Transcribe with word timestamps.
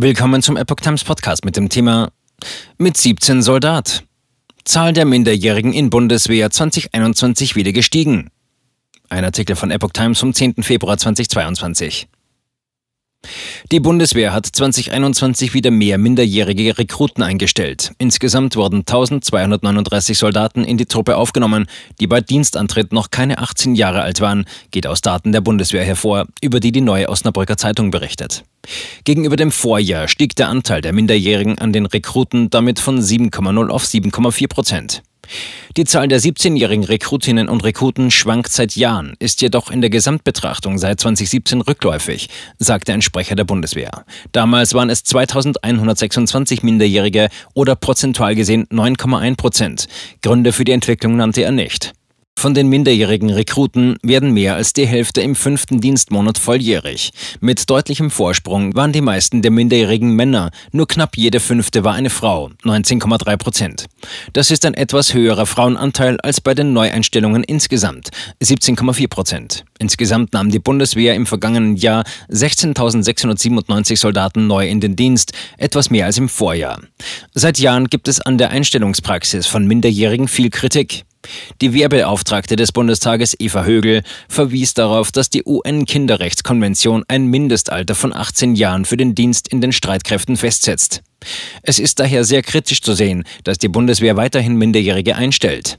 Willkommen 0.00 0.42
zum 0.42 0.56
Epoch 0.56 0.76
Times 0.76 1.02
Podcast 1.02 1.44
mit 1.44 1.56
dem 1.56 1.70
Thema 1.70 2.12
Mit 2.76 2.96
17 2.96 3.42
Soldat. 3.42 4.04
Zahl 4.62 4.92
der 4.92 5.04
Minderjährigen 5.04 5.72
in 5.72 5.90
Bundeswehr 5.90 6.52
2021 6.52 7.56
wieder 7.56 7.72
gestiegen. 7.72 8.30
Ein 9.08 9.24
Artikel 9.24 9.56
von 9.56 9.72
Epoch 9.72 9.90
Times 9.90 10.20
vom 10.20 10.32
10. 10.32 10.62
Februar 10.62 10.98
2022. 10.98 12.06
Die 13.70 13.80
Bundeswehr 13.80 14.32
hat 14.32 14.46
2021 14.46 15.54
wieder 15.54 15.70
mehr 15.70 15.98
minderjährige 15.98 16.78
Rekruten 16.78 17.22
eingestellt. 17.22 17.92
Insgesamt 17.98 18.56
wurden 18.56 18.80
1239 18.80 20.16
Soldaten 20.16 20.64
in 20.64 20.78
die 20.78 20.86
Truppe 20.86 21.16
aufgenommen, 21.16 21.66
die 22.00 22.06
bei 22.06 22.20
Dienstantritt 22.20 22.92
noch 22.92 23.10
keine 23.10 23.38
18 23.38 23.74
Jahre 23.74 24.02
alt 24.02 24.20
waren, 24.20 24.44
geht 24.70 24.86
aus 24.86 25.00
Daten 25.00 25.32
der 25.32 25.40
Bundeswehr 25.40 25.84
hervor, 25.84 26.26
über 26.40 26.60
die 26.60 26.72
die 26.72 26.80
Neue 26.80 27.08
Osnabrücker 27.08 27.56
Zeitung 27.56 27.90
berichtet. 27.90 28.44
Gegenüber 29.04 29.36
dem 29.36 29.50
Vorjahr 29.50 30.08
stieg 30.08 30.36
der 30.36 30.48
Anteil 30.48 30.80
der 30.80 30.92
Minderjährigen 30.92 31.58
an 31.58 31.72
den 31.72 31.86
Rekruten 31.86 32.50
damit 32.50 32.78
von 32.78 33.00
7,0 33.00 33.68
auf 33.68 33.84
7,4 33.84 34.48
Prozent. 34.48 35.02
Die 35.76 35.84
Zahl 35.84 36.08
der 36.08 36.20
17-jährigen 36.20 36.84
Rekrutinnen 36.84 37.48
und 37.48 37.64
Rekruten 37.64 38.10
schwankt 38.10 38.52
seit 38.52 38.76
Jahren, 38.76 39.14
ist 39.18 39.42
jedoch 39.42 39.70
in 39.70 39.80
der 39.80 39.90
Gesamtbetrachtung 39.90 40.78
seit 40.78 41.00
2017 41.00 41.60
rückläufig, 41.60 42.28
sagte 42.58 42.92
ein 42.92 43.02
Sprecher 43.02 43.36
der 43.36 43.44
Bundeswehr. 43.44 44.04
Damals 44.32 44.74
waren 44.74 44.90
es 44.90 45.04
2126 45.04 46.62
Minderjährige 46.62 47.28
oder 47.54 47.76
prozentual 47.76 48.34
gesehen 48.34 48.66
9,1 48.68 49.36
Prozent. 49.36 49.88
Gründe 50.22 50.52
für 50.52 50.64
die 50.64 50.72
Entwicklung 50.72 51.16
nannte 51.16 51.42
er 51.42 51.52
nicht. 51.52 51.92
Von 52.38 52.54
den 52.54 52.68
minderjährigen 52.68 53.30
Rekruten 53.30 53.96
werden 54.00 54.30
mehr 54.30 54.54
als 54.54 54.72
die 54.72 54.86
Hälfte 54.86 55.20
im 55.22 55.34
fünften 55.34 55.80
Dienstmonat 55.80 56.38
volljährig. 56.38 57.10
Mit 57.40 57.68
deutlichem 57.68 58.12
Vorsprung 58.12 58.76
waren 58.76 58.92
die 58.92 59.00
meisten 59.00 59.42
der 59.42 59.50
minderjährigen 59.50 60.12
Männer, 60.12 60.52
nur 60.70 60.86
knapp 60.86 61.16
jede 61.16 61.40
fünfte 61.40 61.82
war 61.82 61.94
eine 61.94 62.10
Frau, 62.10 62.50
19,3 62.62 63.36
Prozent. 63.38 63.86
Das 64.34 64.52
ist 64.52 64.64
ein 64.66 64.74
etwas 64.74 65.14
höherer 65.14 65.46
Frauenanteil 65.46 66.20
als 66.20 66.40
bei 66.40 66.54
den 66.54 66.72
Neueinstellungen 66.72 67.42
insgesamt, 67.42 68.10
17,4 68.40 69.08
Prozent. 69.08 69.64
Insgesamt 69.80 70.32
nahm 70.32 70.52
die 70.52 70.60
Bundeswehr 70.60 71.16
im 71.16 71.26
vergangenen 71.26 71.74
Jahr 71.74 72.04
16.697 72.30 73.96
Soldaten 73.96 74.46
neu 74.46 74.68
in 74.68 74.78
den 74.78 74.94
Dienst, 74.94 75.32
etwas 75.56 75.90
mehr 75.90 76.06
als 76.06 76.18
im 76.18 76.28
Vorjahr. 76.28 76.80
Seit 77.34 77.58
Jahren 77.58 77.88
gibt 77.88 78.06
es 78.06 78.20
an 78.20 78.38
der 78.38 78.50
Einstellungspraxis 78.50 79.48
von 79.48 79.66
Minderjährigen 79.66 80.28
viel 80.28 80.50
Kritik. 80.50 81.04
Die 81.60 81.72
Wehrbeauftragte 81.72 82.56
des 82.56 82.72
Bundestages 82.72 83.34
Eva 83.38 83.64
Högel 83.64 84.02
verwies 84.28 84.74
darauf, 84.74 85.12
dass 85.12 85.30
die 85.30 85.42
UN-Kinderrechtskonvention 85.44 87.04
ein 87.08 87.26
Mindestalter 87.26 87.94
von 87.94 88.12
18 88.12 88.54
Jahren 88.54 88.84
für 88.84 88.96
den 88.96 89.14
Dienst 89.14 89.48
in 89.48 89.60
den 89.60 89.72
Streitkräften 89.72 90.36
festsetzt. 90.36 91.02
Es 91.62 91.78
ist 91.78 91.98
daher 91.98 92.24
sehr 92.24 92.42
kritisch 92.42 92.80
zu 92.80 92.94
sehen, 92.94 93.24
dass 93.44 93.58
die 93.58 93.68
Bundeswehr 93.68 94.16
weiterhin 94.16 94.56
Minderjährige 94.56 95.16
einstellt. 95.16 95.78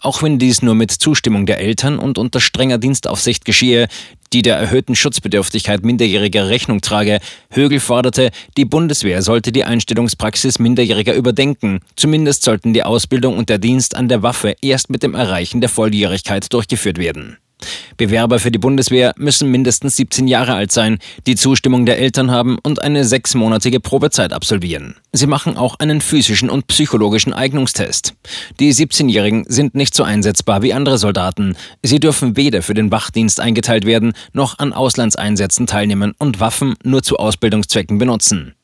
Auch 0.00 0.22
wenn 0.22 0.38
dies 0.38 0.62
nur 0.62 0.74
mit 0.74 0.90
Zustimmung 0.90 1.46
der 1.46 1.58
Eltern 1.58 1.98
und 1.98 2.18
unter 2.18 2.40
strenger 2.40 2.78
Dienstaufsicht 2.78 3.44
geschehe, 3.44 3.88
die 4.32 4.42
der 4.42 4.56
erhöhten 4.56 4.94
Schutzbedürftigkeit 4.94 5.84
Minderjähriger 5.84 6.48
Rechnung 6.48 6.80
trage, 6.80 7.20
Högel 7.50 7.80
forderte, 7.80 8.30
die 8.56 8.64
Bundeswehr 8.64 9.22
sollte 9.22 9.52
die 9.52 9.64
Einstellungspraxis 9.64 10.58
Minderjähriger 10.58 11.14
überdenken. 11.14 11.80
Zumindest 11.96 12.42
sollten 12.42 12.74
die 12.74 12.82
Ausbildung 12.82 13.36
und 13.36 13.48
der 13.48 13.58
Dienst 13.58 13.94
an 13.94 14.08
der 14.08 14.22
Waffe 14.22 14.56
erst 14.60 14.90
mit 14.90 15.02
dem 15.02 15.14
Erreichen 15.14 15.60
der 15.60 15.70
Volljährigkeit 15.70 16.52
durchgeführt 16.52 16.98
werden. 16.98 17.38
Bewerber 17.96 18.38
für 18.38 18.50
die 18.50 18.58
Bundeswehr 18.58 19.14
müssen 19.16 19.50
mindestens 19.50 19.96
17 19.96 20.28
Jahre 20.28 20.54
alt 20.54 20.72
sein, 20.72 20.98
die 21.26 21.36
Zustimmung 21.36 21.86
der 21.86 21.98
Eltern 21.98 22.30
haben 22.30 22.58
und 22.62 22.82
eine 22.82 23.04
sechsmonatige 23.04 23.80
Probezeit 23.80 24.32
absolvieren. 24.32 24.96
Sie 25.12 25.26
machen 25.26 25.56
auch 25.56 25.78
einen 25.78 26.00
physischen 26.00 26.50
und 26.50 26.66
psychologischen 26.66 27.32
Eignungstest. 27.32 28.14
Die 28.60 28.72
17-Jährigen 28.72 29.44
sind 29.48 29.74
nicht 29.74 29.94
so 29.94 30.02
einsetzbar 30.02 30.62
wie 30.62 30.74
andere 30.74 30.98
Soldaten. 30.98 31.56
Sie 31.82 32.00
dürfen 32.00 32.36
weder 32.36 32.62
für 32.62 32.74
den 32.74 32.90
Wachdienst 32.90 33.40
eingeteilt 33.40 33.86
werden, 33.86 34.12
noch 34.32 34.58
an 34.58 34.72
Auslandseinsätzen 34.72 35.66
teilnehmen 35.66 36.14
und 36.18 36.40
Waffen 36.40 36.74
nur 36.84 37.02
zu 37.02 37.16
Ausbildungszwecken 37.16 37.98
benutzen. 37.98 38.52